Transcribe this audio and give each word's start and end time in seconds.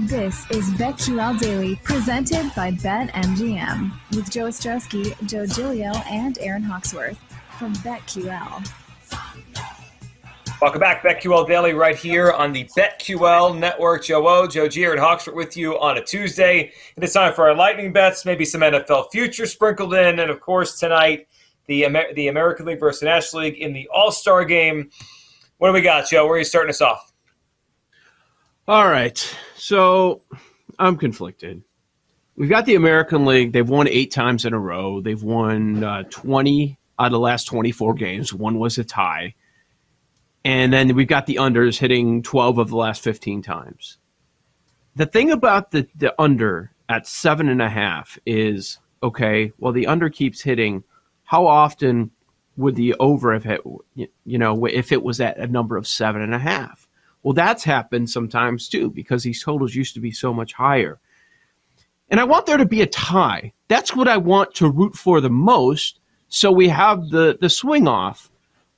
This 0.00 0.50
is 0.50 0.68
BetQL 0.70 1.38
Daily, 1.38 1.76
presented 1.84 2.52
by 2.56 2.72
BetMGM, 2.72 3.92
with 4.10 4.28
Joe 4.28 4.46
Ostrowski, 4.46 5.14
Joe 5.28 5.44
Gilio, 5.44 5.94
and 6.10 6.36
Aaron 6.40 6.64
Hawksworth 6.64 7.16
from 7.58 7.74
BetQL. 7.76 8.68
Welcome 10.60 10.80
back, 10.80 11.04
BetQL 11.04 11.46
Daily, 11.46 11.74
right 11.74 11.94
here 11.94 12.32
on 12.32 12.52
the 12.52 12.68
BetQL 12.76 13.56
Network. 13.56 14.04
Joe 14.04 14.26
O, 14.26 14.48
Joe 14.48 14.66
G, 14.66 14.84
and 14.84 14.98
Hawksworth 14.98 15.36
with 15.36 15.56
you 15.56 15.78
on 15.78 15.96
a 15.96 16.02
Tuesday. 16.02 16.72
And 16.96 17.04
it's 17.04 17.14
time 17.14 17.32
for 17.32 17.48
our 17.48 17.54
lightning 17.54 17.92
bets, 17.92 18.24
maybe 18.24 18.44
some 18.44 18.62
NFL 18.62 19.12
futures 19.12 19.52
sprinkled 19.52 19.94
in, 19.94 20.18
and 20.18 20.28
of 20.28 20.40
course 20.40 20.76
tonight 20.76 21.28
the 21.66 21.84
Amer- 21.84 22.12
the 22.14 22.26
American 22.26 22.66
League 22.66 22.80
versus 22.80 23.02
National 23.02 23.42
League 23.42 23.58
in 23.58 23.72
the 23.72 23.88
All 23.94 24.10
Star 24.10 24.44
Game. 24.44 24.90
What 25.58 25.68
do 25.68 25.72
we 25.72 25.82
got, 25.82 26.08
Joe? 26.08 26.24
Where 26.24 26.34
are 26.34 26.38
you 26.38 26.44
starting 26.44 26.70
us 26.70 26.80
off? 26.80 27.13
All 28.66 28.88
right. 28.88 29.36
So 29.56 30.22
I'm 30.78 30.96
conflicted. 30.96 31.62
We've 32.36 32.48
got 32.48 32.64
the 32.64 32.74
American 32.74 33.26
League. 33.26 33.52
They've 33.52 33.68
won 33.68 33.86
eight 33.88 34.10
times 34.10 34.44
in 34.44 34.54
a 34.54 34.58
row. 34.58 35.00
They've 35.00 35.22
won 35.22 35.84
uh, 35.84 36.04
20 36.04 36.78
out 36.98 37.06
of 37.06 37.12
the 37.12 37.18
last 37.18 37.44
24 37.44 37.94
games. 37.94 38.32
One 38.32 38.58
was 38.58 38.78
a 38.78 38.84
tie. 38.84 39.34
And 40.44 40.72
then 40.72 40.94
we've 40.94 41.06
got 41.06 41.26
the 41.26 41.36
unders 41.36 41.78
hitting 41.78 42.22
12 42.22 42.58
of 42.58 42.68
the 42.70 42.76
last 42.76 43.02
15 43.02 43.42
times. 43.42 43.98
The 44.96 45.06
thing 45.06 45.30
about 45.30 45.70
the, 45.70 45.86
the 45.94 46.14
under 46.20 46.72
at 46.88 47.06
seven 47.06 47.48
and 47.48 47.60
a 47.60 47.68
half 47.68 48.18
is 48.24 48.78
okay, 49.02 49.52
well, 49.58 49.72
the 49.72 49.86
under 49.86 50.08
keeps 50.08 50.40
hitting. 50.40 50.84
How 51.24 51.46
often 51.46 52.10
would 52.56 52.76
the 52.76 52.94
over 52.94 53.32
have 53.32 53.44
hit, 53.44 53.60
you 53.94 54.38
know, 54.38 54.64
if 54.66 54.90
it 54.90 55.02
was 55.02 55.20
at 55.20 55.38
a 55.38 55.46
number 55.46 55.76
of 55.76 55.86
seven 55.86 56.22
and 56.22 56.34
a 56.34 56.38
half? 56.38 56.83
Well, 57.24 57.32
that's 57.32 57.64
happened 57.64 58.10
sometimes 58.10 58.68
too 58.68 58.90
because 58.90 59.22
these 59.22 59.42
totals 59.42 59.74
used 59.74 59.94
to 59.94 60.00
be 60.00 60.12
so 60.12 60.32
much 60.32 60.52
higher. 60.52 61.00
And 62.10 62.20
I 62.20 62.24
want 62.24 62.44
there 62.44 62.58
to 62.58 62.66
be 62.66 62.82
a 62.82 62.86
tie. 62.86 63.54
That's 63.66 63.96
what 63.96 64.08
I 64.08 64.18
want 64.18 64.54
to 64.56 64.70
root 64.70 64.94
for 64.94 65.22
the 65.22 65.30
most. 65.30 66.00
So 66.28 66.52
we 66.52 66.68
have 66.68 67.08
the, 67.08 67.38
the 67.40 67.48
swing 67.48 67.88
off. 67.88 68.30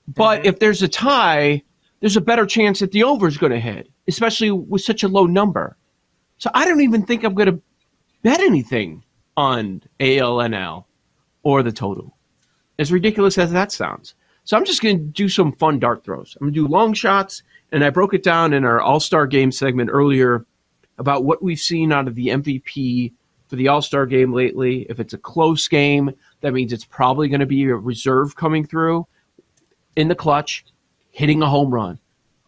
But 0.07 0.39
mm-hmm. 0.39 0.49
if 0.49 0.61
there's 0.61 0.83
a 0.83 0.89
tie, 0.89 1.65
there's 1.99 2.17
a 2.17 2.21
better 2.21 2.47
chance 2.47 2.79
that 2.79 2.93
the 2.93 3.03
over 3.03 3.27
is 3.27 3.37
going 3.37 3.51
to 3.51 3.59
hit, 3.59 3.91
especially 4.07 4.53
with 4.53 4.83
such 4.83 5.03
a 5.03 5.09
low 5.09 5.27
number. 5.27 5.77
So 6.39 6.49
I 6.55 6.65
don't 6.65 6.83
even 6.83 7.05
think 7.05 7.25
I'm 7.25 7.35
going 7.35 7.53
to 7.53 7.61
bet 8.23 8.41
anything 8.41 9.03
on 9.37 9.83
ALNL 9.99 10.85
or 11.43 11.65
the 11.65 11.73
total. 11.73 12.17
As 12.79 12.93
ridiculous 12.93 13.39
as 13.39 13.51
that 13.53 13.73
sounds. 13.73 14.15
So 14.45 14.57
I'm 14.57 14.65
just 14.65 14.83
going 14.83 14.99
to 14.99 15.05
do 15.05 15.29
some 15.29 15.53
fun 15.53 15.81
dart 15.81 16.05
throws. 16.05 16.37
I'm 16.41 16.47
going 16.47 16.55
to 16.55 16.61
do 16.61 16.69
long 16.69 16.95
shots 16.95 17.43
and 17.73 17.85
I 17.85 17.91
broke 17.91 18.15
it 18.15 18.23
down 18.23 18.53
in 18.53 18.65
our 18.65 18.81
All 18.81 19.01
Star 19.01 19.27
Game 19.27 19.53
segment 19.53 19.91
earlier 19.93 20.47
about 20.99 21.25
what 21.25 21.43
we've 21.43 21.59
seen 21.59 21.93
out 21.93 22.09
of 22.09 22.15
the 22.15 22.29
MVP 22.29 23.13
for 23.49 23.57
the 23.57 23.69
All 23.69 23.83
Star 23.83 24.07
Game 24.07 24.33
lately. 24.33 24.87
If 24.89 25.01
it's 25.01 25.15
a 25.15 25.19
close 25.19 25.69
game, 25.69 26.13
that 26.41 26.53
means 26.53 26.73
it's 26.73 26.85
probably 26.85 27.29
going 27.29 27.41
to 27.41 27.47
be 27.47 27.65
a 27.65 27.75
reserve 27.75 28.37
coming 28.37 28.67
through 28.67 29.07
in 29.97 30.09
the 30.09 30.15
clutch, 30.15 30.65
hitting 31.11 31.43
a 31.43 31.49
home 31.49 31.73
run, 31.73 31.99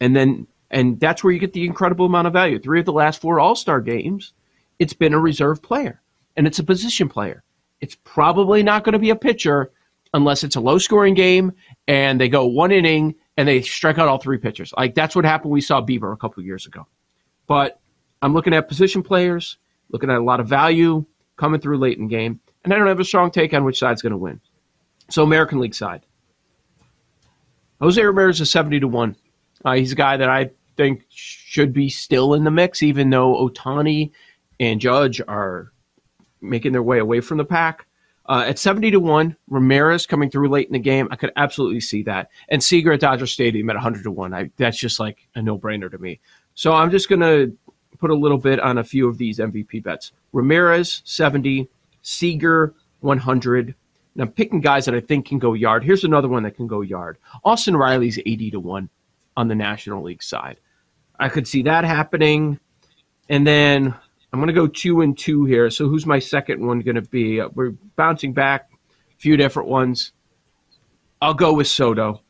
and 0.00 0.14
then 0.14 0.46
and 0.70 1.00
that's 1.00 1.24
where 1.24 1.32
you 1.32 1.38
get 1.38 1.54
the 1.54 1.64
incredible 1.64 2.06
amount 2.06 2.26
of 2.26 2.32
value. 2.32 2.58
Three 2.58 2.80
of 2.80 2.86
the 2.86 2.92
last 2.92 3.20
four 3.20 3.40
All 3.40 3.56
Star 3.56 3.80
games, 3.80 4.32
it's 4.78 4.92
been 4.92 5.14
a 5.14 5.20
reserve 5.20 5.62
player, 5.62 6.00
and 6.36 6.46
it's 6.46 6.58
a 6.58 6.64
position 6.64 7.08
player. 7.08 7.42
It's 7.80 7.96
probably 8.04 8.62
not 8.62 8.84
going 8.84 8.94
to 8.94 8.98
be 8.98 9.10
a 9.10 9.16
pitcher 9.16 9.70
unless 10.14 10.44
it's 10.44 10.56
a 10.56 10.60
low 10.60 10.78
scoring 10.78 11.14
game 11.14 11.52
and 11.86 12.20
they 12.20 12.28
go 12.28 12.46
one 12.46 12.72
inning 12.72 13.14
and 13.38 13.46
they 13.46 13.62
strike 13.62 13.98
out 13.98 14.08
all 14.08 14.18
three 14.18 14.36
pitchers. 14.36 14.74
Like 14.76 14.96
that's 14.96 15.14
what 15.14 15.24
happened. 15.24 15.52
We 15.52 15.60
saw 15.60 15.80
Bieber 15.80 16.12
a 16.12 16.16
couple 16.16 16.42
years 16.42 16.66
ago. 16.66 16.86
But 17.46 17.80
I'm 18.20 18.34
looking 18.34 18.52
at 18.52 18.66
position 18.66 19.00
players, 19.00 19.58
looking 19.90 20.10
at 20.10 20.18
a 20.18 20.22
lot 20.22 20.40
of 20.40 20.48
value 20.48 21.06
coming 21.36 21.60
through 21.60 21.78
late 21.78 21.98
in 21.98 22.08
game, 22.08 22.40
and 22.64 22.74
I 22.74 22.76
don't 22.76 22.88
have 22.88 22.98
a 22.98 23.04
strong 23.04 23.30
take 23.30 23.54
on 23.54 23.64
which 23.64 23.78
side's 23.78 24.02
going 24.02 24.10
to 24.10 24.18
win. 24.18 24.40
So 25.08 25.22
American 25.22 25.60
League 25.60 25.74
side, 25.74 26.04
Jose 27.80 28.02
Ramirez 28.02 28.40
is 28.40 28.50
70 28.50 28.80
to 28.80 28.88
one. 28.88 29.14
Uh, 29.64 29.74
he's 29.74 29.92
a 29.92 29.96
guy 29.96 30.16
that 30.16 30.28
I 30.28 30.50
think 30.76 31.04
should 31.08 31.72
be 31.72 31.88
still 31.88 32.34
in 32.34 32.42
the 32.42 32.50
mix, 32.50 32.82
even 32.82 33.08
though 33.08 33.48
Ohtani 33.48 34.10
and 34.58 34.80
Judge 34.80 35.20
are 35.28 35.72
making 36.40 36.72
their 36.72 36.82
way 36.82 36.98
away 36.98 37.20
from 37.20 37.38
the 37.38 37.44
pack. 37.44 37.86
Uh, 38.28 38.44
at 38.46 38.58
70 38.58 38.90
to 38.90 39.00
1, 39.00 39.36
Ramirez 39.48 40.06
coming 40.06 40.30
through 40.30 40.50
late 40.50 40.66
in 40.66 40.74
the 40.74 40.78
game, 40.78 41.08
I 41.10 41.16
could 41.16 41.32
absolutely 41.36 41.80
see 41.80 42.02
that. 42.02 42.28
And 42.50 42.62
Seager 42.62 42.92
at 42.92 43.00
Dodger 43.00 43.26
Stadium 43.26 43.70
at 43.70 43.76
100 43.76 44.02
to 44.02 44.10
1. 44.10 44.34
I, 44.34 44.50
that's 44.56 44.78
just 44.78 45.00
like 45.00 45.26
a 45.34 45.40
no 45.40 45.58
brainer 45.58 45.90
to 45.90 45.96
me. 45.96 46.20
So 46.54 46.72
I'm 46.72 46.90
just 46.90 47.08
going 47.08 47.20
to 47.20 47.56
put 47.98 48.10
a 48.10 48.14
little 48.14 48.36
bit 48.36 48.60
on 48.60 48.78
a 48.78 48.84
few 48.84 49.08
of 49.08 49.16
these 49.16 49.38
MVP 49.38 49.82
bets. 49.82 50.12
Ramirez, 50.32 51.00
70, 51.04 51.68
Seager, 52.02 52.74
100. 53.00 53.74
And 54.14 54.22
I'm 54.22 54.32
picking 54.32 54.60
guys 54.60 54.84
that 54.84 54.94
I 54.94 55.00
think 55.00 55.26
can 55.26 55.38
go 55.38 55.54
yard. 55.54 55.82
Here's 55.82 56.04
another 56.04 56.28
one 56.28 56.42
that 56.42 56.56
can 56.56 56.66
go 56.66 56.82
yard. 56.82 57.16
Austin 57.44 57.76
Riley's 57.76 58.18
80 58.18 58.50
to 58.52 58.60
1 58.60 58.90
on 59.38 59.48
the 59.48 59.54
National 59.54 60.02
League 60.02 60.22
side. 60.22 60.58
I 61.18 61.30
could 61.30 61.48
see 61.48 61.62
that 61.62 61.84
happening. 61.84 62.60
And 63.30 63.46
then 63.46 63.94
I'm 64.32 64.38
going 64.38 64.48
to 64.48 64.52
go 64.52 64.66
two 64.66 65.00
and 65.00 65.16
two 65.16 65.44
here. 65.44 65.70
So 65.70 65.88
who's 65.88 66.06
my 66.06 66.18
second 66.18 66.64
one 66.66 66.80
going 66.80 66.96
to 66.96 67.02
be? 67.02 67.40
Uh, 67.40 67.48
we're 67.54 67.70
bouncing 67.96 68.32
back 68.32 68.70
a 68.70 69.18
few 69.18 69.36
different 69.36 69.68
ones. 69.68 70.12
I'll 71.20 71.34
go 71.34 71.52
with 71.52 71.66
Soto. 71.66 72.22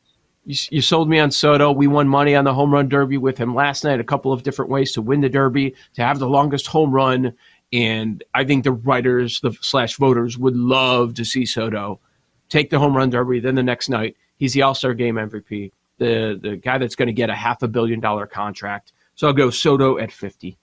You, 0.45 0.57
you, 0.71 0.81
sold 0.81 1.11
me 1.11 1.19
on 1.19 1.31
Soto. 1.31 1.73
We 1.73 1.89
won 1.89 2.09
money 2.09 2.35
on 2.35 2.45
the 2.45 2.55
home 2.55 2.73
run 2.73 2.89
derby 2.89 3.19
with 3.19 3.37
him 3.37 3.55
last 3.55 3.85
night. 3.85 4.01
A 4.01 4.05
couple 4.05 4.33
of 4.33 4.43
different 4.43 4.71
ways 4.71 4.93
to 4.93 5.03
win 5.03 5.21
the 5.21 5.29
derby, 5.29 5.75
to 5.95 6.03
have 6.03 6.19
the 6.19 6.29
longest 6.29 6.69
home 6.69 6.93
run, 6.93 7.35
and 7.73 8.25
I 8.33 8.45
think 8.45 8.65
the 8.65 8.73
writers, 8.73 9.41
the 9.41 9.53
slash 9.61 9.97
voters, 9.97 10.39
would 10.39 10.57
love 10.57 11.15
to 11.15 11.25
see 11.25 11.45
Soto 11.45 12.01
take 12.49 12.71
the 12.71 12.79
home 12.79 12.97
run 12.97 13.11
derby. 13.11 13.41
Then 13.41 13.55
the 13.55 13.63
next 13.63 13.89
night, 13.89 14.17
he's 14.37 14.55
the 14.55 14.63
All 14.63 14.75
Star 14.75 14.95
Game 14.95 15.17
MVP, 15.17 15.73
the 15.99 16.39
the 16.41 16.57
guy 16.57 16.79
that's 16.79 16.97
going 16.97 17.09
to 17.09 17.13
get 17.13 17.31
a 17.31 17.35
half 17.35 17.63
a 17.63 17.69
billion 17.69 18.01
dollar 18.01 18.27
contract. 18.27 18.93
So 19.15 19.27
I'll 19.27 19.35
go 19.35 19.51
Soto 19.51 19.99
at 19.99 20.13
fifty. 20.13 20.59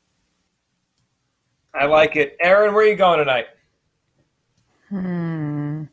I 1.78 1.86
like 1.86 2.16
it. 2.16 2.38
Aaron, 2.40 2.74
where 2.74 2.86
are 2.86 2.88
you 2.88 2.96
going 2.96 3.20
tonight? 3.20 3.48
Hmm. 4.90 5.84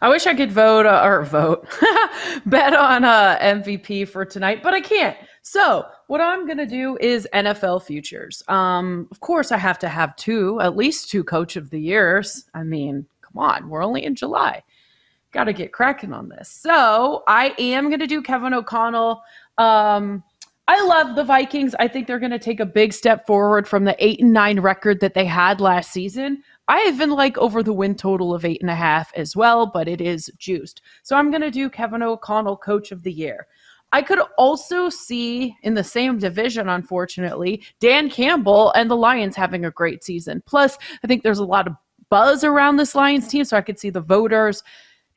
I 0.00 0.08
wish 0.08 0.26
I 0.26 0.34
could 0.34 0.52
vote 0.52 0.86
uh, 0.86 1.02
or 1.04 1.24
vote, 1.24 1.68
bet 2.46 2.74
on 2.74 3.04
uh, 3.04 3.38
MVP 3.40 4.08
for 4.08 4.24
tonight, 4.24 4.62
but 4.62 4.72
I 4.72 4.80
can't. 4.80 5.16
So 5.42 5.86
what 6.06 6.20
I'm 6.20 6.46
gonna 6.46 6.66
do 6.66 6.96
is 7.00 7.26
NFL 7.34 7.82
futures. 7.82 8.42
Um, 8.48 9.08
of 9.10 9.20
course, 9.20 9.50
I 9.50 9.58
have 9.58 9.78
to 9.80 9.88
have 9.88 10.14
two, 10.16 10.60
at 10.60 10.76
least 10.76 11.10
two 11.10 11.24
Coach 11.24 11.56
of 11.56 11.70
the 11.70 11.80
Years. 11.80 12.44
I 12.54 12.62
mean, 12.62 13.06
come 13.22 13.42
on, 13.42 13.68
we're 13.68 13.84
only 13.84 14.04
in 14.04 14.14
July. 14.14 14.62
Got 15.32 15.44
to 15.44 15.52
get 15.52 15.72
cracking 15.72 16.12
on 16.12 16.28
this. 16.28 16.48
So 16.48 17.22
I 17.26 17.54
am 17.58 17.90
gonna 17.90 18.06
do 18.06 18.22
Kevin 18.22 18.54
O'Connell. 18.54 19.22
Um, 19.58 20.22
I 20.68 20.84
love 20.84 21.16
the 21.16 21.24
Vikings. 21.24 21.74
I 21.78 21.88
think 21.88 22.06
they're 22.06 22.18
going 22.18 22.30
to 22.30 22.38
take 22.38 22.60
a 22.60 22.66
big 22.66 22.92
step 22.92 23.26
forward 23.26 23.66
from 23.66 23.84
the 23.84 23.96
eight 23.98 24.20
and 24.20 24.34
nine 24.34 24.60
record 24.60 25.00
that 25.00 25.14
they 25.14 25.24
had 25.24 25.62
last 25.62 25.90
season. 25.92 26.42
I 26.68 26.84
even 26.88 27.08
like 27.08 27.38
over 27.38 27.62
the 27.62 27.72
win 27.72 27.94
total 27.94 28.34
of 28.34 28.44
eight 28.44 28.60
and 28.60 28.68
a 28.68 28.74
half 28.74 29.10
as 29.14 29.34
well, 29.34 29.64
but 29.64 29.88
it 29.88 30.02
is 30.02 30.30
juiced. 30.36 30.82
So 31.02 31.16
I'm 31.16 31.30
going 31.30 31.40
to 31.40 31.50
do 31.50 31.70
Kevin 31.70 32.02
O'Connell, 32.02 32.58
coach 32.58 32.92
of 32.92 33.02
the 33.02 33.12
year. 33.12 33.46
I 33.92 34.02
could 34.02 34.20
also 34.36 34.90
see 34.90 35.56
in 35.62 35.72
the 35.72 35.82
same 35.82 36.18
division, 36.18 36.68
unfortunately, 36.68 37.62
Dan 37.80 38.10
Campbell 38.10 38.70
and 38.72 38.90
the 38.90 38.96
Lions 38.96 39.36
having 39.36 39.64
a 39.64 39.70
great 39.70 40.04
season. 40.04 40.42
Plus, 40.44 40.76
I 41.02 41.06
think 41.06 41.22
there's 41.22 41.38
a 41.38 41.44
lot 41.44 41.66
of 41.66 41.72
buzz 42.10 42.44
around 42.44 42.76
this 42.76 42.94
Lions 42.94 43.26
team, 43.26 43.44
so 43.44 43.56
I 43.56 43.62
could 43.62 43.78
see 43.78 43.88
the 43.88 44.02
voters 44.02 44.62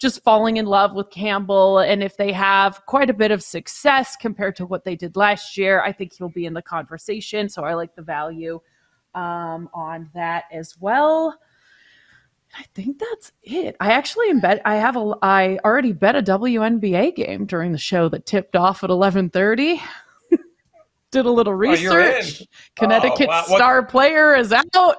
just 0.02 0.24
falling 0.24 0.58
in 0.58 0.66
love 0.66 0.96
with 0.96 1.12
Campbell. 1.12 1.78
And 1.78 2.02
if 2.02 2.18
they 2.18 2.32
have 2.32 2.84
quite 2.88 3.12
a 3.12 3.14
bit 3.14 3.30
of 3.30 3.44
success 3.44 4.16
compared 4.16 4.56
to 4.56 4.66
what 4.66 4.84
they 4.84 4.96
did 4.96 5.16
last 5.16 5.58
year, 5.58 5.80
I 5.82 5.92
think 5.92 6.14
he'll 6.18 6.28
be 6.28 6.48
in 6.48 6.56
the 6.56 6.62
conversation. 6.62 7.48
So 7.48 7.64
I 7.64 7.76
like 7.76 7.96
the 7.96 8.02
value 8.02 8.60
um, 9.14 9.70
on 9.76 10.10
that 10.16 10.46
as 10.52 10.76
well. 10.80 11.38
I 12.58 12.64
think 12.74 13.00
that's 13.00 13.32
it. 13.44 13.78
I 13.80 13.92
actually 13.92 14.34
bet 14.34 14.62
I 14.66 14.76
have 14.76 14.98
a 14.98 15.14
I 15.22 15.58
already 15.64 15.94
bet 15.94 16.18
a 16.18 16.22
WNBA 16.22 17.16
game 17.16 17.46
during 17.46 17.72
the 17.72 17.78
show 17.78 18.10
that 18.10 18.26
tipped 18.26 18.58
off 18.58 18.84
at 18.84 18.90
eleven 18.90 19.30
thirty. 19.30 19.82
Did 21.12 21.26
a 21.26 21.32
little 21.32 21.54
oh, 21.54 21.56
research. 21.56 22.42
Oh, 22.42 22.46
Connecticut 22.76 23.30
oh, 23.30 23.32
wow. 23.32 23.44
star 23.44 23.86
player 23.86 24.36
is 24.36 24.52
out. 24.52 24.98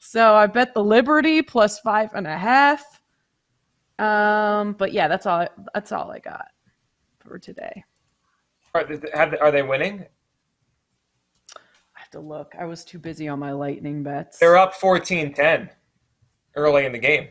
So 0.00 0.34
I 0.34 0.46
bet 0.46 0.74
the 0.74 0.84
Liberty 0.84 1.40
plus 1.40 1.78
five 1.80 2.10
and 2.12 2.26
a 2.26 2.36
half. 2.36 2.99
Um, 4.00 4.72
but 4.72 4.92
yeah, 4.92 5.08
that's 5.08 5.26
all. 5.26 5.46
That's 5.74 5.92
all 5.92 6.10
I 6.10 6.18
got 6.18 6.46
for 7.18 7.38
today. 7.38 7.84
Are 8.74 8.84
they, 8.84 8.98
have, 9.12 9.34
are 9.40 9.50
they 9.50 9.62
winning? 9.62 10.06
I 11.56 12.00
have 12.00 12.10
to 12.10 12.20
look. 12.20 12.54
I 12.58 12.64
was 12.64 12.84
too 12.84 12.98
busy 12.98 13.28
on 13.28 13.38
my 13.38 13.52
lightning 13.52 14.02
bets. 14.02 14.38
They're 14.38 14.56
up 14.56 14.74
14-10 14.74 15.68
early 16.56 16.86
in 16.86 16.92
the 16.92 16.98
game. 16.98 17.28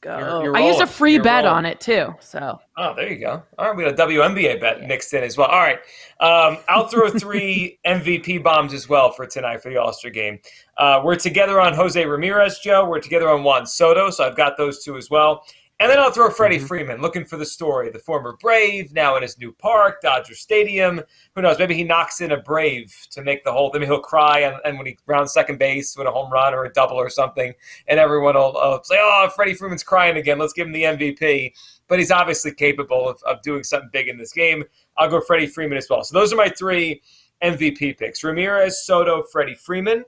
go. 0.00 0.18
You're- 0.18 0.44
you're 0.44 0.56
I 0.56 0.60
used 0.66 0.80
a 0.80 0.86
free 0.86 1.14
You're 1.14 1.22
bet 1.22 1.44
rolling. 1.44 1.58
on 1.58 1.66
it 1.66 1.80
too. 1.80 2.14
So 2.20 2.58
Oh, 2.76 2.94
there 2.94 3.10
you 3.10 3.18
go. 3.20 3.42
All 3.58 3.68
right, 3.68 3.76
we 3.76 3.84
got 3.84 3.92
a 3.92 4.06
WNBA 4.06 4.60
bet 4.60 4.82
mixed 4.86 5.14
in 5.14 5.22
as 5.24 5.36
well. 5.38 5.48
All 5.48 5.60
right, 5.60 5.78
um, 6.20 6.58
I'll 6.68 6.88
throw 6.88 7.08
three 7.10 7.78
MVP 7.86 8.42
bombs 8.42 8.72
as 8.74 8.88
well 8.88 9.12
for 9.12 9.26
tonight 9.26 9.62
for 9.62 9.68
the 9.70 9.76
All 9.76 9.92
Star 9.92 10.10
game. 10.10 10.40
Uh, 10.76 11.00
we're 11.04 11.14
together 11.16 11.60
on 11.60 11.72
Jose 11.74 12.04
Ramirez, 12.04 12.58
Joe. 12.58 12.84
We're 12.88 13.00
together 13.00 13.28
on 13.30 13.44
Juan 13.44 13.64
Soto, 13.66 14.10
so 14.10 14.24
I've 14.26 14.36
got 14.36 14.56
those 14.56 14.82
two 14.84 14.96
as 14.96 15.08
well. 15.08 15.44
And 15.80 15.90
then 15.90 15.98
I'll 15.98 16.12
throw 16.12 16.30
Freddie 16.30 16.60
Freeman, 16.60 17.00
looking 17.00 17.24
for 17.24 17.36
the 17.36 17.44
story. 17.44 17.90
The 17.90 17.98
former 17.98 18.36
Brave, 18.40 18.92
now 18.92 19.16
in 19.16 19.22
his 19.22 19.36
new 19.36 19.52
park, 19.52 20.00
Dodger 20.00 20.36
Stadium. 20.36 21.00
Who 21.34 21.42
knows? 21.42 21.58
Maybe 21.58 21.74
he 21.74 21.82
knocks 21.82 22.20
in 22.20 22.30
a 22.30 22.36
Brave 22.36 22.94
to 23.10 23.20
make 23.20 23.42
the 23.42 23.50
whole. 23.50 23.70
Maybe 23.72 23.86
he'll 23.86 23.98
cry 23.98 24.40
and, 24.40 24.56
and 24.64 24.78
when 24.78 24.86
he 24.86 24.96
rounds 25.06 25.32
second 25.32 25.58
base 25.58 25.96
with 25.96 26.06
a 26.06 26.10
home 26.12 26.30
run 26.30 26.54
or 26.54 26.64
a 26.66 26.72
double 26.72 26.96
or 26.96 27.10
something, 27.10 27.52
and 27.88 27.98
everyone 27.98 28.36
will 28.36 28.56
uh, 28.56 28.80
say, 28.84 28.96
"Oh, 29.00 29.28
Freddie 29.34 29.54
Freeman's 29.54 29.82
crying 29.82 30.16
again. 30.18 30.38
Let's 30.38 30.52
give 30.52 30.68
him 30.68 30.72
the 30.72 30.84
MVP." 30.84 31.52
But 31.88 31.98
he's 31.98 32.12
obviously 32.12 32.54
capable 32.54 33.08
of, 33.08 33.20
of 33.24 33.42
doing 33.42 33.64
something 33.64 33.90
big 33.92 34.06
in 34.06 34.16
this 34.16 34.32
game. 34.32 34.62
I'll 34.96 35.10
go 35.10 35.20
Freddie 35.20 35.48
Freeman 35.48 35.78
as 35.78 35.88
well. 35.90 36.04
So 36.04 36.16
those 36.16 36.32
are 36.32 36.36
my 36.36 36.48
three 36.48 37.02
MVP 37.42 37.98
picks: 37.98 38.22
Ramirez, 38.22 38.84
Soto, 38.84 39.24
Freddie 39.24 39.56
Freeman. 39.56 40.04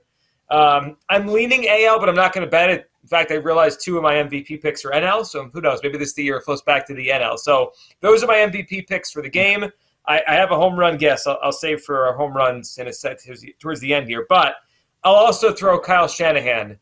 Um, 0.49 0.97
I'm 1.09 1.27
leaning 1.27 1.67
AL, 1.67 1.99
but 1.99 2.07
I'm 2.07 2.15
not 2.15 2.33
going 2.33 2.45
to 2.45 2.51
bet 2.51 2.69
it. 2.69 2.89
In 3.05 3.09
fact, 3.09 3.31
I 3.31 3.35
realized 3.35 3.81
two 3.83 3.97
of 3.97 4.03
my 4.03 4.15
MVP 4.15 4.63
picks 4.63 4.83
are 4.83 4.89
NL, 4.89 5.23
so 5.23 5.47
who 5.53 5.61
knows? 5.61 5.79
Maybe 5.83 5.99
this 5.99 6.07
is 6.07 6.13
the 6.15 6.23
year 6.23 6.37
it 6.37 6.43
flips 6.43 6.63
back 6.63 6.87
to 6.87 6.95
the 6.95 7.09
NL. 7.09 7.37
So 7.37 7.71
those 8.01 8.23
are 8.23 8.25
my 8.25 8.37
MVP 8.37 8.87
picks 8.87 9.11
for 9.11 9.21
the 9.21 9.29
game. 9.29 9.65
I, 10.07 10.23
I 10.27 10.33
have 10.33 10.49
a 10.49 10.55
home 10.55 10.75
run 10.75 10.97
guess. 10.97 11.27
I'll, 11.27 11.37
I'll 11.43 11.51
save 11.51 11.83
for 11.83 12.07
our 12.07 12.17
home 12.17 12.33
runs 12.33 12.79
in 12.79 12.87
a 12.87 12.93
set 12.93 13.19
towards 13.59 13.79
the- 13.79 13.93
end 13.93 14.07
here, 14.07 14.25
but 14.27 14.55
I'll 15.03 15.13
also 15.13 15.53
throw 15.53 15.79
Kyle 15.79 16.07
Shanahan 16.07 16.79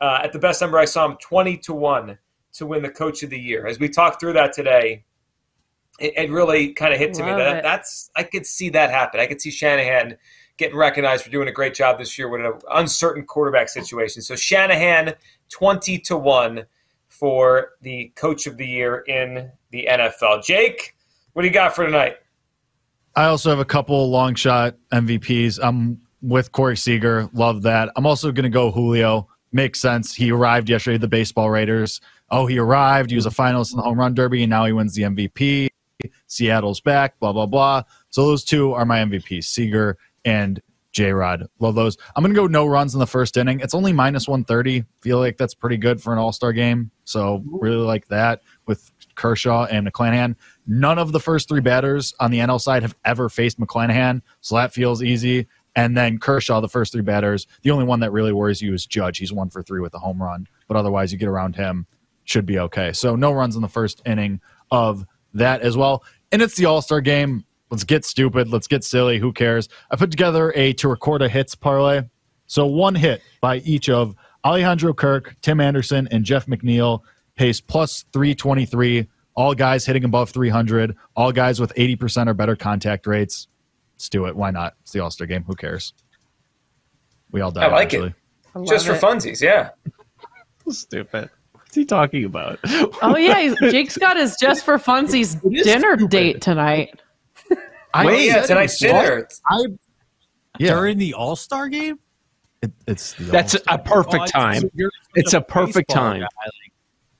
uh, 0.00 0.20
at 0.22 0.32
the 0.32 0.38
best 0.38 0.60
number 0.60 0.78
I 0.78 0.84
saw 0.84 1.06
him 1.06 1.16
twenty 1.20 1.56
to 1.58 1.74
one 1.74 2.18
to 2.52 2.66
win 2.66 2.82
the 2.82 2.88
Coach 2.88 3.24
of 3.24 3.30
the 3.30 3.38
Year. 3.38 3.66
As 3.66 3.80
we 3.80 3.88
talked 3.88 4.20
through 4.20 4.34
that 4.34 4.52
today, 4.52 5.04
it, 5.98 6.12
it 6.16 6.30
really 6.30 6.72
kind 6.72 6.94
of 6.94 7.00
hit 7.00 7.14
to 7.14 7.24
me 7.24 7.32
that 7.32 7.56
it. 7.56 7.62
that's 7.64 8.10
I 8.14 8.22
could 8.22 8.46
see 8.46 8.68
that 8.70 8.92
happen. 8.92 9.18
I 9.18 9.26
could 9.26 9.40
see 9.40 9.50
Shanahan 9.50 10.18
getting 10.56 10.76
recognized 10.76 11.24
for 11.24 11.30
doing 11.30 11.48
a 11.48 11.52
great 11.52 11.74
job 11.74 11.98
this 11.98 12.18
year 12.18 12.28
with 12.28 12.40
an 12.40 12.52
uncertain 12.72 13.24
quarterback 13.24 13.68
situation. 13.68 14.22
So 14.22 14.36
Shanahan 14.36 15.14
twenty 15.50 15.98
to 16.00 16.16
one 16.16 16.66
for 17.08 17.72
the 17.82 18.12
Coach 18.16 18.46
of 18.46 18.56
the 18.56 18.66
Year 18.66 19.04
in 19.06 19.50
the 19.70 19.88
NFL. 19.90 20.44
Jake, 20.44 20.96
what 21.32 21.42
do 21.42 21.48
you 21.48 21.54
got 21.54 21.74
for 21.74 21.84
tonight? 21.84 22.16
I 23.16 23.26
also 23.26 23.50
have 23.50 23.60
a 23.60 23.64
couple 23.64 24.10
long 24.10 24.34
shot 24.34 24.76
MVPs. 24.92 25.60
I'm 25.62 26.00
with 26.20 26.50
Corey 26.52 26.76
Seager. 26.76 27.28
Love 27.32 27.62
that. 27.62 27.90
I'm 27.96 28.06
also 28.06 28.32
going 28.32 28.44
to 28.44 28.48
go 28.48 28.72
Julio. 28.72 29.28
Makes 29.52 29.80
sense. 29.80 30.12
He 30.14 30.32
arrived 30.32 30.68
yesterday 30.68 30.98
the 30.98 31.06
Baseball 31.06 31.50
Raiders. 31.50 32.00
Oh, 32.30 32.46
he 32.46 32.58
arrived. 32.58 33.10
He 33.10 33.16
was 33.16 33.26
a 33.26 33.30
finalist 33.30 33.72
in 33.72 33.76
the 33.76 33.82
home 33.84 34.00
run 34.00 34.14
derby, 34.14 34.42
and 34.42 34.50
now 34.50 34.64
he 34.64 34.72
wins 34.72 34.94
the 34.94 35.02
MVP. 35.02 35.68
Seattle's 36.26 36.80
back, 36.80 37.18
blah, 37.20 37.32
blah, 37.32 37.46
blah. 37.46 37.82
So 38.10 38.26
those 38.26 38.42
two 38.42 38.72
are 38.72 38.84
my 38.84 38.98
MVPs, 38.98 39.44
Seager 39.44 39.96
and 40.24 40.60
J 40.92 41.12
Rod. 41.12 41.48
Love 41.58 41.74
those. 41.74 41.98
I'm 42.14 42.22
going 42.22 42.32
to 42.32 42.40
go 42.40 42.46
no 42.46 42.66
runs 42.66 42.94
in 42.94 43.00
the 43.00 43.06
first 43.06 43.36
inning. 43.36 43.60
It's 43.60 43.74
only 43.74 43.92
minus 43.92 44.28
130. 44.28 44.84
Feel 45.00 45.18
like 45.18 45.36
that's 45.36 45.54
pretty 45.54 45.76
good 45.76 46.00
for 46.00 46.12
an 46.12 46.18
all 46.18 46.32
star 46.32 46.52
game. 46.52 46.90
So 47.04 47.42
really 47.46 47.76
like 47.76 48.06
that 48.08 48.42
with 48.66 48.90
Kershaw 49.16 49.64
and 49.64 49.86
McClanahan. 49.86 50.36
None 50.66 50.98
of 50.98 51.12
the 51.12 51.20
first 51.20 51.48
three 51.48 51.60
batters 51.60 52.14
on 52.20 52.30
the 52.30 52.38
NL 52.38 52.60
side 52.60 52.82
have 52.82 52.94
ever 53.04 53.28
faced 53.28 53.58
McClanahan. 53.58 54.22
So 54.40 54.54
that 54.54 54.72
feels 54.72 55.02
easy. 55.02 55.48
And 55.76 55.96
then 55.96 56.18
Kershaw, 56.18 56.60
the 56.60 56.68
first 56.68 56.92
three 56.92 57.02
batters, 57.02 57.48
the 57.62 57.72
only 57.72 57.84
one 57.84 58.00
that 58.00 58.12
really 58.12 58.32
worries 58.32 58.62
you 58.62 58.72
is 58.72 58.86
Judge. 58.86 59.18
He's 59.18 59.32
one 59.32 59.50
for 59.50 59.62
three 59.62 59.80
with 59.80 59.94
a 59.94 59.98
home 59.98 60.22
run. 60.22 60.46
But 60.68 60.76
otherwise, 60.76 61.12
you 61.12 61.18
get 61.18 61.28
around 61.28 61.56
him, 61.56 61.86
should 62.22 62.46
be 62.46 62.60
okay. 62.60 62.92
So 62.92 63.16
no 63.16 63.32
runs 63.32 63.56
in 63.56 63.62
the 63.62 63.68
first 63.68 64.00
inning 64.06 64.40
of 64.70 65.04
that 65.34 65.62
as 65.62 65.76
well. 65.76 66.04
And 66.30 66.40
it's 66.40 66.54
the 66.54 66.66
All 66.66 66.80
Star 66.80 67.00
game. 67.00 67.44
Let's 67.74 67.82
get 67.82 68.04
stupid. 68.04 68.50
Let's 68.50 68.68
get 68.68 68.84
silly. 68.84 69.18
Who 69.18 69.32
cares? 69.32 69.68
I 69.90 69.96
put 69.96 70.12
together 70.12 70.52
a 70.54 70.74
to 70.74 70.86
record 70.86 71.22
a 71.22 71.28
hits 71.28 71.56
parlay. 71.56 72.02
So 72.46 72.66
one 72.66 72.94
hit 72.94 73.20
by 73.40 73.56
each 73.58 73.88
of 73.88 74.14
Alejandro 74.44 74.94
Kirk, 74.94 75.34
Tim 75.42 75.58
Anderson, 75.58 76.06
and 76.12 76.24
Jeff 76.24 76.46
McNeil 76.46 77.00
pays 77.34 77.60
plus 77.60 78.04
323. 78.12 79.08
All 79.34 79.56
guys 79.56 79.84
hitting 79.84 80.04
above 80.04 80.30
300. 80.30 80.96
All 81.16 81.32
guys 81.32 81.58
with 81.58 81.74
80% 81.74 82.28
or 82.28 82.34
better 82.34 82.54
contact 82.54 83.08
rates. 83.08 83.48
Let's 83.96 84.08
do 84.08 84.26
it. 84.26 84.36
Why 84.36 84.52
not? 84.52 84.74
It's 84.82 84.92
the 84.92 85.00
All 85.00 85.10
Star 85.10 85.26
game. 85.26 85.42
Who 85.42 85.56
cares? 85.56 85.94
We 87.32 87.40
all 87.40 87.50
die 87.50 87.64
I 87.64 87.72
like 87.72 87.92
it. 87.92 88.12
I 88.54 88.62
Just 88.62 88.86
for 88.86 88.94
it. 88.94 89.02
funsies, 89.02 89.40
yeah. 89.40 89.70
Stupid. 90.68 91.28
What's 91.50 91.74
he 91.74 91.84
talking 91.84 92.24
about? 92.24 92.60
Oh 93.02 93.16
yeah, 93.16 93.52
Jake's 93.62 93.98
got 93.98 94.16
his 94.16 94.36
just 94.40 94.64
for 94.64 94.78
funsies 94.78 95.42
dinner 95.64 95.96
stupid. 95.96 96.10
date 96.10 96.40
tonight. 96.40 97.00
I, 97.94 98.02
Oh, 98.02 98.06
Wait, 98.08 98.26
yeah, 98.26 98.42
tonight's 98.42 98.78
dinner. 98.78 99.28
I, 99.46 99.64
yeah, 100.58 100.68
during 100.70 100.98
the 100.98 101.14
All 101.14 101.36
Star 101.36 101.68
game. 101.68 101.98
it, 102.62 102.72
it's 102.86 103.12
the 103.14 103.24
That's 103.24 103.54
All-Star. 103.54 103.74
a 103.76 103.78
perfect 103.82 104.32
Oh, 104.34 104.40
I- 104.40 104.54
time. 104.54 104.60
so 104.62 104.88
It's 105.14 105.32
a 105.34 105.40
perfect 105.40 105.90
time. 105.90 106.20
guy, 106.22 106.28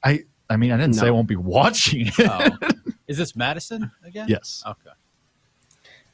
I, 0.03 0.25
I 0.51 0.57
mean, 0.57 0.73
I 0.73 0.77
didn't 0.77 0.95
say 0.95 1.07
I 1.07 1.11
won't 1.11 1.29
be 1.29 1.37
watching 1.37 2.09
it. 2.09 2.15
oh. 2.21 2.49
Is 3.07 3.17
this 3.19 3.37
Madison 3.37 3.91
again? 4.05 4.27
yes. 4.29 4.63
Okay. 4.67 4.91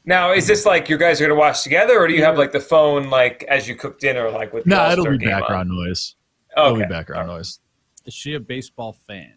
Now, 0.03 0.31
is 0.33 0.47
this 0.47 0.65
like 0.65 0.89
you 0.89 0.97
guys 0.97 1.21
are 1.21 1.25
going 1.27 1.35
to 1.35 1.39
watch 1.39 1.63
together, 1.63 1.97
or 1.99 2.07
do 2.07 2.13
you 2.13 2.23
have 2.23 2.37
like 2.37 2.51
the 2.51 2.59
phone 2.59 3.09
like 3.09 3.43
as 3.47 3.67
you 3.67 3.75
cook 3.75 3.99
dinner, 3.99 4.29
like 4.31 4.51
with 4.53 4.65
No, 4.65 4.79
All-Star 4.79 4.93
it'll 4.93 5.17
be 5.17 5.25
game 5.25 5.33
on? 5.33 5.39
background 5.41 5.69
noise. 5.69 6.15
It'll 6.57 6.69
Okay. 6.73 6.83
be 6.83 6.87
background 6.89 7.29
oh. 7.29 7.35
noise. 7.37 7.59
Is 8.05 8.13
she 8.13 8.33
a 8.33 8.39
baseball 8.39 8.93
fan? 9.07 9.33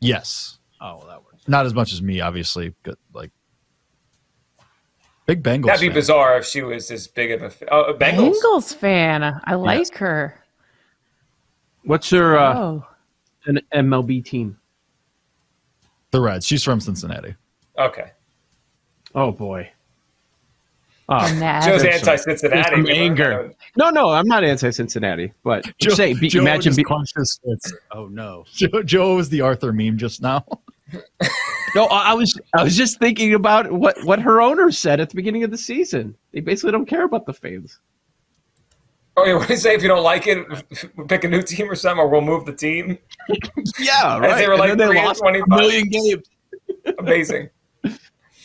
Yes. 0.00 0.58
Oh, 0.80 0.98
well, 0.98 1.06
that 1.08 1.24
works. 1.24 1.48
Not 1.48 1.66
as 1.66 1.74
much 1.74 1.92
as 1.92 2.02
me, 2.02 2.20
obviously. 2.20 2.74
But 2.82 2.98
like, 3.14 3.30
big 5.34 5.42
Bengals. 5.42 5.66
That'd 5.66 5.80
be 5.80 5.88
fan. 5.88 5.94
bizarre 5.94 6.38
if 6.38 6.46
she 6.46 6.62
was 6.62 6.90
as 6.90 7.06
big 7.06 7.30
of 7.32 7.42
a 7.42 7.46
f- 7.46 7.62
oh, 7.70 7.94
Bengals. 7.98 8.34
Bengals 8.34 8.74
fan. 8.74 9.40
I 9.44 9.54
like 9.54 9.96
her. 9.96 10.34
What's 11.84 12.10
her 12.10 12.38
uh, 12.38 12.58
oh, 12.58 12.86
an 13.46 13.60
MLB 13.74 14.24
team? 14.24 14.58
The 16.10 16.20
Reds. 16.20 16.46
She's 16.46 16.64
from 16.64 16.80
Cincinnati. 16.80 17.34
Okay, 17.78 18.10
Oh 19.14 19.32
boy. 19.32 19.70
Oh, 21.08 21.18
Nat. 21.40 21.66
Joe's 21.66 21.82
anti-Cincinnati. 21.82 22.70
some 22.70 22.86
anger. 22.86 23.52
no, 23.76 23.90
no, 23.90 24.10
I'm 24.10 24.28
not 24.28 24.44
anti-Cincinnati, 24.44 25.32
but 25.42 25.68
Joe, 25.78 25.90
say, 25.90 26.14
be, 26.14 26.28
Joe 26.28 26.40
imagine 26.40 26.70
just 26.70 26.76
be, 26.76 26.84
clenched 26.84 27.16
his 27.16 27.40
fists. 27.44 27.72
Oh 27.90 28.06
no. 28.06 28.44
Joe, 28.52 28.82
Joe 28.84 29.16
was 29.16 29.28
the 29.28 29.40
Arthur 29.40 29.72
meme 29.72 29.98
just 29.98 30.22
now. 30.22 30.44
No, 31.74 31.86
I 31.86 32.10
I 32.10 32.14
was 32.14 32.38
I 32.54 32.64
was 32.64 32.76
just 32.76 32.98
thinking 32.98 33.34
about 33.34 33.70
what 33.70 33.96
what 34.04 34.20
her 34.20 34.40
owners 34.40 34.78
said 34.78 35.00
at 35.00 35.10
the 35.10 35.16
beginning 35.16 35.44
of 35.44 35.50
the 35.50 35.58
season. 35.58 36.16
They 36.32 36.40
basically 36.40 36.72
don't 36.72 36.86
care 36.86 37.04
about 37.04 37.26
the 37.26 37.32
fans. 37.32 37.78
Oh, 39.16 39.24
yeah, 39.26 39.34
what 39.34 39.48
do 39.48 39.54
you 39.54 39.58
say 39.60 39.74
if 39.74 39.82
you 39.82 39.88
don't 39.88 40.04
like 40.04 40.26
it, 40.26 40.46
pick 41.08 41.24
a 41.24 41.28
new 41.28 41.42
team 41.42 41.70
or 41.70 41.74
something, 41.74 41.98
or 41.98 42.08
we'll 42.08 42.20
move 42.20 42.46
the 42.46 42.54
team? 42.54 42.96
Yeah, 43.78 44.18
As 44.22 44.38
they 44.38 44.48
were 44.48 44.56
like 44.56 44.70
And 44.70 44.80
then 44.80 44.88
three 44.88 44.98
and 44.98 45.06
lost 45.06 45.22
a 45.22 45.44
million 45.48 45.88
games. 45.88 46.24
Amazing. 46.98 47.50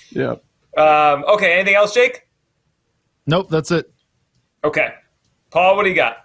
Yeah. 0.09 0.35
Um, 0.77 1.23
okay, 1.25 1.53
anything 1.53 1.75
else, 1.75 1.93
Jake? 1.93 2.27
Nope, 3.25 3.49
that's 3.49 3.71
it. 3.71 3.91
Okay, 4.63 4.93
Paul, 5.49 5.75
what 5.75 5.83
do 5.83 5.89
you 5.89 5.95
got? 5.95 6.24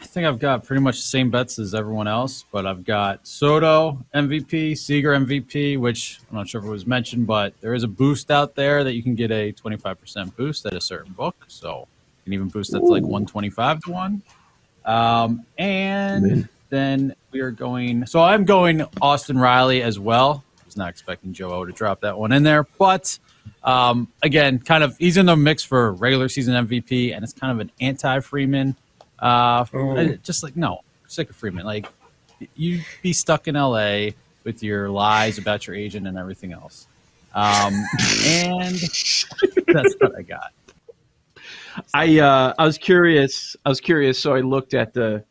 I 0.00 0.04
think 0.04 0.26
I've 0.26 0.38
got 0.38 0.64
pretty 0.64 0.82
much 0.82 0.96
the 0.96 1.02
same 1.02 1.30
bets 1.30 1.58
as 1.58 1.74
everyone 1.74 2.06
else, 2.06 2.44
but 2.52 2.66
I've 2.66 2.84
got 2.84 3.26
Soto 3.26 4.04
MVP, 4.14 4.76
Seager 4.76 5.12
MVP, 5.12 5.78
which 5.78 6.20
I'm 6.30 6.36
not 6.36 6.48
sure 6.48 6.60
if 6.60 6.66
it 6.66 6.70
was 6.70 6.86
mentioned, 6.86 7.26
but 7.26 7.54
there 7.60 7.74
is 7.74 7.82
a 7.82 7.88
boost 7.88 8.30
out 8.30 8.54
there 8.54 8.84
that 8.84 8.92
you 8.94 9.02
can 9.02 9.14
get 9.14 9.30
a 9.30 9.52
25% 9.52 10.36
boost 10.36 10.66
at 10.66 10.74
a 10.74 10.80
certain 10.80 11.12
book. 11.12 11.36
So 11.48 11.88
you 12.18 12.24
can 12.24 12.32
even 12.34 12.48
boost 12.48 12.72
that 12.72 12.80
to 12.80 12.86
like 12.86 13.02
125 13.02 13.80
to 13.84 13.90
1. 13.90 14.22
Um, 14.84 15.46
and 15.58 16.48
then 16.68 17.14
we 17.30 17.40
are 17.40 17.50
going, 17.50 18.06
so 18.06 18.22
I'm 18.22 18.44
going 18.44 18.84
Austin 19.00 19.38
Riley 19.38 19.82
as 19.82 19.98
well. 19.98 20.44
I 20.60 20.64
was 20.64 20.76
not 20.76 20.90
expecting 20.90 21.32
Joe 21.32 21.50
O 21.50 21.64
to 21.64 21.72
drop 21.72 22.00
that 22.02 22.18
one 22.18 22.32
in 22.32 22.42
there, 22.42 22.64
but 22.78 23.18
um, 23.64 24.08
again, 24.22 24.58
kind 24.58 24.84
of, 24.84 24.96
he's 24.98 25.16
in 25.16 25.26
the 25.26 25.36
mix 25.36 25.62
for 25.62 25.92
regular 25.92 26.28
season 26.28 26.66
MVP, 26.66 27.14
and 27.14 27.24
it's 27.24 27.32
kind 27.32 27.52
of 27.52 27.60
an 27.60 27.72
anti 27.80 28.20
Freeman. 28.20 28.76
Uh, 29.18 29.64
Ooh. 29.74 30.16
Just 30.18 30.42
like 30.42 30.56
no, 30.56 30.80
sick 31.06 31.30
of 31.30 31.36
Freeman. 31.36 31.64
Like 31.64 31.86
you'd 32.54 32.84
be 33.02 33.12
stuck 33.12 33.48
in 33.48 33.54
LA 33.54 34.08
with 34.44 34.62
your 34.62 34.88
lies 34.90 35.38
about 35.38 35.66
your 35.66 35.74
agent 35.76 36.06
and 36.06 36.16
everything 36.18 36.52
else. 36.52 36.86
Um, 37.34 37.74
and 38.26 38.76
that's 38.76 39.94
what 40.00 40.16
I 40.16 40.22
got. 40.22 40.52
I 41.92 42.18
uh, 42.18 42.54
I 42.58 42.64
was 42.64 42.78
curious. 42.78 43.56
I 43.64 43.68
was 43.68 43.80
curious, 43.80 44.18
so 44.18 44.34
I 44.34 44.40
looked 44.40 44.72
at 44.74 44.94
the 44.94 45.24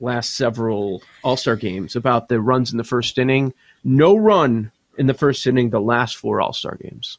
last 0.00 0.36
several 0.36 1.02
All 1.22 1.36
Star 1.36 1.56
games 1.56 1.94
about 1.96 2.28
the 2.28 2.40
runs 2.40 2.72
in 2.72 2.78
the 2.78 2.84
first 2.84 3.18
inning. 3.18 3.52
No 3.84 4.16
run 4.16 4.72
in 4.98 5.06
the 5.06 5.14
first 5.14 5.46
inning. 5.46 5.70
The 5.70 5.80
last 5.80 6.16
four 6.16 6.40
All 6.40 6.52
Star 6.52 6.76
games. 6.82 7.18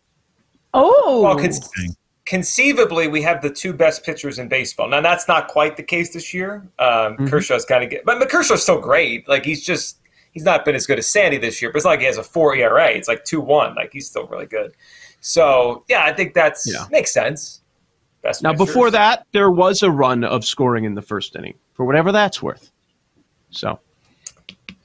oh, 0.73 1.21
Well, 1.23 1.37
cons- 1.37 1.69
conceivably 2.25 3.07
we 3.07 3.21
have 3.21 3.41
the 3.41 3.49
two 3.49 3.73
best 3.73 4.03
pitchers 4.03 4.39
in 4.39 4.47
baseball. 4.47 4.87
Now 4.87 5.01
that's 5.01 5.27
not 5.27 5.47
quite 5.49 5.75
the 5.77 5.83
case 5.83 6.13
this 6.13 6.33
year. 6.33 6.63
Um, 6.79 7.17
Mhm. 7.17 7.29
Kershaw's 7.29 7.65
kind 7.65 7.83
of 7.83 7.89
get, 7.89 8.05
but 8.05 8.27
Kershaw's 8.29 8.63
still 8.63 8.79
great. 8.79 9.27
Like 9.27 9.43
he's 9.45 9.63
just 9.65 9.97
he's 10.31 10.43
not 10.43 10.65
been 10.65 10.75
as 10.75 10.87
good 10.87 10.97
as 10.99 11.07
Sandy 11.07 11.37
this 11.37 11.61
year. 11.61 11.71
But 11.71 11.77
it's 11.77 11.85
not 11.85 11.91
like 11.91 11.99
he 11.99 12.05
has 12.05 12.17
a 12.17 12.23
four 12.23 12.55
ERA. 12.55 12.89
It's 12.91 13.07
like 13.07 13.23
two 13.25 13.41
one. 13.41 13.75
Like 13.75 13.91
he's 13.93 14.07
still 14.07 14.25
really 14.27 14.45
good. 14.45 14.73
So 15.19 15.83
yeah, 15.89 16.03
I 16.05 16.13
think 16.13 16.33
that's 16.33 16.65
Yeah. 16.71 16.85
makes 16.91 17.11
sense. 17.13 17.61
Best 18.21 18.41
Now, 18.41 18.51
pitchers. 18.53 18.67
before 18.67 18.89
that, 18.91 19.25
there 19.33 19.51
was 19.51 19.83
a 19.83 19.91
run 19.91 20.23
of 20.23 20.45
scoring 20.45 20.85
in 20.85 20.95
the 20.95 21.01
first 21.01 21.35
inning, 21.35 21.55
for 21.73 21.85
whatever 21.85 22.11
that's 22.13 22.41
worth. 22.41 22.71
So, 23.51 23.79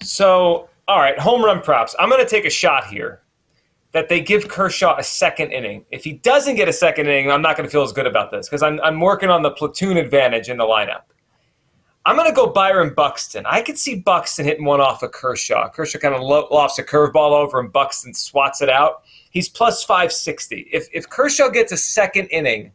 So, 0.02 0.68
all 0.88 0.98
right, 0.98 1.16
home 1.18 1.44
run 1.44 1.60
props. 1.60 1.94
I'm 2.00 2.08
going 2.08 2.20
to 2.22 2.28
take 2.28 2.44
a 2.44 2.50
shot 2.50 2.86
here 2.88 3.20
that 3.92 4.08
they 4.08 4.20
give 4.20 4.48
Kershaw 4.48 4.96
a 4.98 5.02
second 5.02 5.50
inning. 5.52 5.84
If 5.90 6.04
he 6.04 6.14
doesn't 6.14 6.56
get 6.56 6.68
a 6.68 6.72
second 6.72 7.06
inning, 7.06 7.30
I'm 7.30 7.42
not 7.42 7.56
going 7.56 7.66
to 7.66 7.70
feel 7.70 7.82
as 7.82 7.92
good 7.92 8.06
about 8.06 8.30
this 8.30 8.46
because 8.46 8.62
I'm, 8.62 8.80
I'm 8.80 9.00
working 9.00 9.30
on 9.30 9.42
the 9.42 9.50
platoon 9.50 9.96
advantage 9.96 10.48
in 10.48 10.58
the 10.58 10.64
lineup. 10.64 11.02
I'm 12.04 12.16
going 12.16 12.28
to 12.28 12.34
go 12.34 12.46
Byron 12.46 12.94
Buxton. 12.94 13.44
I 13.46 13.60
could 13.60 13.78
see 13.78 13.96
Buxton 13.96 14.44
hitting 14.44 14.64
one 14.64 14.80
off 14.80 15.02
of 15.02 15.12
Kershaw. 15.12 15.68
Kershaw 15.68 15.98
kind 15.98 16.14
of 16.14 16.22
lo- 16.22 16.48
lofts 16.50 16.78
a 16.78 16.82
curveball 16.84 17.32
over 17.32 17.60
and 17.60 17.72
Buxton 17.72 18.14
swats 18.14 18.62
it 18.62 18.70
out. 18.70 19.02
He's 19.30 19.48
plus 19.48 19.84
560. 19.84 20.68
If, 20.72 20.88
if 20.92 21.08
Kershaw 21.08 21.50
gets 21.50 21.72
a 21.72 21.76
second 21.76 22.28
inning, 22.28 22.72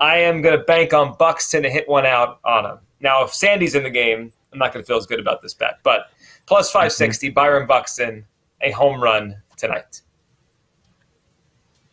I 0.00 0.18
am 0.18 0.42
going 0.42 0.56
to 0.56 0.64
bank 0.64 0.92
on 0.92 1.16
Buxton 1.18 1.64
to 1.64 1.70
hit 1.70 1.88
one 1.88 2.06
out 2.06 2.38
on 2.44 2.64
him. 2.64 2.78
Now, 3.00 3.24
if 3.24 3.34
Sandy's 3.34 3.74
in 3.74 3.82
the 3.82 3.90
game, 3.90 4.32
I'm 4.52 4.58
not 4.58 4.72
going 4.72 4.84
to 4.84 4.86
feel 4.86 4.96
as 4.96 5.06
good 5.06 5.20
about 5.20 5.42
this 5.42 5.54
bet. 5.54 5.78
But 5.82 6.10
plus 6.46 6.70
560, 6.70 7.26
mm-hmm. 7.26 7.34
Byron 7.34 7.66
Buxton, 7.66 8.24
a 8.60 8.70
home 8.70 9.02
run 9.02 9.36
tonight. 9.56 10.02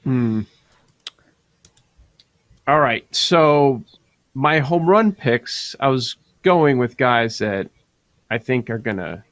Hmm. 0.10 0.42
all 2.68 2.80
right. 2.80 3.06
So, 3.14 3.84
my 4.34 4.60
home 4.60 4.90
run 4.90 5.12
picks, 5.12 5.76
I 5.80 5.90
was 5.90 6.16
going 6.42 6.78
with 6.78 6.98
guys 6.98 7.38
that 7.40 7.70
I 8.30 8.38
think 8.38 8.70
are 8.70 8.78
going 8.78 8.98
to 8.98 9.24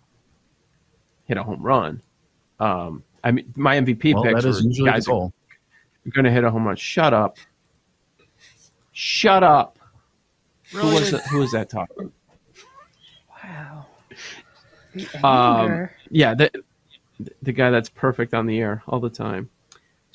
hit 1.26 1.38
a 1.38 1.44
home 1.44 1.62
run. 1.62 2.02
Um, 2.60 3.04
I 3.24 3.32
mean, 3.32 3.54
my 3.56 3.78
MVP 3.78 4.14
Well, 4.14 4.24
picks 4.24 4.44
that 4.44 4.50
is 4.50 4.62
were 4.62 4.70
usually 4.70 4.90
the 4.90 4.94
guys 4.94 5.08
goal. 5.08 5.34
are 6.06 6.12
going 6.12 6.26
to 6.26 6.32
hit 6.32 6.44
a 6.44 6.52
home 6.52 6.66
run. 6.66 6.76
Shut 6.76 7.14
up. 7.14 7.38
Shut 8.92 9.44
up. 9.44 9.78
Who 10.72 10.88
was 10.88 11.12
that, 11.12 11.26
who 11.28 11.40
was 11.40 11.52
that 11.52 11.70
talking? 11.70 12.12
Wow. 13.44 13.86
Um, 15.24 15.90
yeah, 16.10 16.34
the 16.34 16.52
the 17.42 17.52
guy 17.52 17.70
that's 17.70 17.90
perfect 17.90 18.34
on 18.34 18.46
the 18.46 18.60
air 18.60 18.84
all 18.88 19.00
the 19.00 19.10
time. 19.10 19.50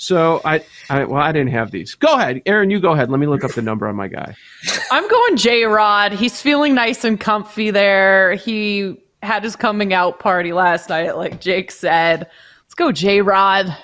So 0.02 0.40
I, 0.44 0.64
I 0.90 1.04
well, 1.04 1.22
I 1.22 1.30
didn't 1.30 1.52
have 1.52 1.70
these. 1.70 1.94
Go 1.94 2.16
ahead, 2.16 2.42
Aaron. 2.44 2.70
You 2.70 2.80
go 2.80 2.90
ahead. 2.90 3.08
Let 3.08 3.20
me 3.20 3.28
look 3.28 3.44
up 3.44 3.52
the 3.52 3.62
number 3.62 3.86
on 3.86 3.94
my 3.94 4.08
guy. 4.08 4.34
I'm 4.90 5.08
going 5.08 5.36
J 5.36 5.62
Rod. 5.62 6.10
He's 6.10 6.40
feeling 6.40 6.74
nice 6.74 7.04
and 7.04 7.20
comfy 7.20 7.70
there. 7.70 8.34
He 8.34 9.00
had 9.22 9.44
his 9.44 9.54
coming 9.54 9.94
out 9.94 10.18
party 10.18 10.52
last 10.52 10.88
night, 10.88 11.16
like 11.16 11.40
Jake 11.40 11.70
said. 11.70 12.26
Let's 12.64 12.74
go, 12.74 12.90
J 12.90 13.20
Rod. 13.20 13.76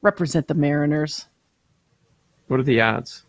Represent 0.00 0.46
the 0.46 0.54
Mariners. 0.54 1.26
What 2.46 2.60
are 2.60 2.62
the 2.62 2.80
odds? 2.80 3.24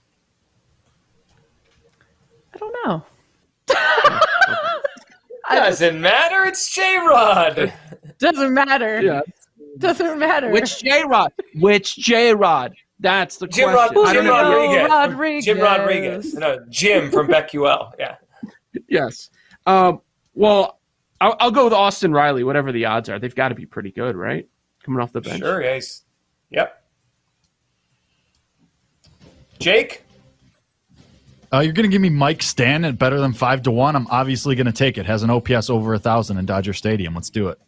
I 2.54 2.58
don't 2.60 2.76
know. 2.86 3.06
Doesn't 5.50 6.00
matter. 6.00 6.46
It's 6.46 6.72
J 6.76 6.98
Rod. 6.98 7.74
Doesn't 8.20 8.54
matter. 8.54 9.24
Doesn't 9.78 10.20
matter. 10.20 10.50
Which 10.50 10.80
J 10.80 11.04
Rod? 11.06 11.32
Which 11.56 11.96
J 11.96 12.34
Rod? 12.34 12.76
That's 13.00 13.38
the 13.38 13.48
Jim, 13.48 13.72
question. 13.72 13.96
Rod- 13.98 14.08
I 14.08 14.14
Jim 14.14 14.26
don't 14.26 14.34
know. 14.34 14.52
Rodriguez. 14.52 14.90
Rodriguez. 14.90 15.46
Jim 15.46 15.60
Rodriguez. 15.60 16.34
No, 16.34 16.66
Jim 16.70 17.12
from 17.12 17.28
BetQL. 17.28 17.94
Yeah. 17.98 18.16
Yes. 18.90 19.30
Um, 19.66 20.02
well, 20.34 20.80
I'll, 21.22 21.36
I'll 21.40 21.52
go 21.52 21.64
with 21.66 21.74
Austin 21.74 22.12
Riley. 22.12 22.44
Whatever 22.44 22.72
the 22.72 22.86
odds 22.86 23.10
are, 23.10 23.20
they've 23.20 23.36
got 23.36 23.50
to 23.50 23.56
be 23.56 23.66
pretty 23.66 23.92
good, 23.92 24.16
right? 24.16 24.48
Coming 24.84 25.02
off 25.02 25.14
the 25.14 25.22
bench. 25.22 25.40
Sure, 25.40 25.62
yeah. 25.62 25.76
He's, 25.76 26.04
yep. 26.50 26.84
Jake? 29.60 30.04
Uh, 31.52 31.60
you're 31.60 31.74
going 31.74 31.90
to 31.90 31.92
give 31.92 32.02
me 32.02 32.10
Mike 32.10 32.44
Stan 32.44 32.86
at 32.86 32.98
better 32.98 33.20
than 33.20 33.34
five 33.34 33.64
to 33.64 33.72
one. 33.72 33.96
I'm 33.96 34.08
obviously 34.08 34.56
going 34.56 34.68
to 34.68 34.74
take 34.74 34.98
it. 34.98 35.06
Has 35.06 35.24
an 35.24 35.30
OPS 35.30 35.70
over 35.70 35.94
a 35.94 36.00
thousand 36.00 36.38
in 36.38 36.46
Dodger 36.46 36.74
Stadium. 36.74 37.16
Let's 37.16 37.30
do 37.30 37.48
it. 37.50 37.60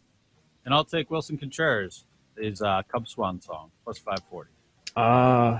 And 0.65 0.73
I'll 0.73 0.85
take 0.85 1.09
Willson 1.09 1.39
Contreras. 1.39 2.05
His 2.37 2.61
uh, 2.61 2.81
Cub 2.91 3.07
Swan 3.07 3.41
song 3.41 3.71
plus 3.83 3.97
five 3.97 4.19
forty. 4.29 4.49
Uh, 4.95 5.59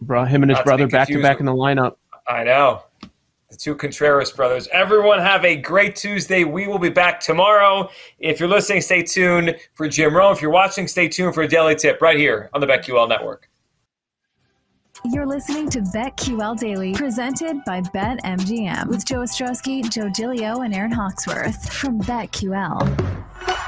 bro, 0.00 0.24
him 0.24 0.42
and 0.42 0.50
his 0.50 0.56
Not 0.56 0.62
to 0.62 0.66
brother 0.66 0.86
back 0.86 1.08
to 1.08 1.20
back 1.20 1.40
in 1.40 1.46
the 1.46 1.52
lineup. 1.52 1.96
I 2.28 2.44
know. 2.44 2.82
The 3.50 3.56
two 3.56 3.74
Contreras 3.76 4.32
brothers. 4.32 4.68
Everyone 4.72 5.20
have 5.20 5.44
a 5.44 5.56
great 5.56 5.94
Tuesday. 5.94 6.44
We 6.44 6.66
will 6.66 6.80
be 6.80 6.88
back 6.88 7.20
tomorrow. 7.20 7.90
If 8.18 8.40
you're 8.40 8.48
listening, 8.48 8.80
stay 8.80 9.02
tuned 9.02 9.56
for 9.74 9.88
Jim 9.88 10.16
Rome. 10.16 10.32
If 10.32 10.42
you're 10.42 10.50
watching, 10.50 10.88
stay 10.88 11.06
tuned 11.08 11.34
for 11.34 11.42
a 11.42 11.48
daily 11.48 11.76
tip 11.76 12.00
right 12.02 12.18
here 12.18 12.50
on 12.54 12.60
the 12.60 12.66
BetQL 12.66 13.08
Network. 13.08 13.48
You're 15.04 15.26
listening 15.26 15.68
to 15.70 15.80
BetQL 15.80 16.58
Daily, 16.58 16.92
presented 16.92 17.62
by 17.64 17.82
BetMGM, 17.82 18.88
with 18.88 19.06
Joe 19.06 19.20
Ostrowski, 19.20 19.88
Joe 19.88 20.08
Gilio, 20.08 20.64
and 20.64 20.74
Aaron 20.74 20.90
Hawksworth 20.90 21.72
from 21.72 22.00
BetQL. 22.00 23.65